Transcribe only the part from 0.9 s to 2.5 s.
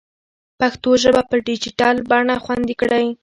ژبه په ډیجیټل بڼه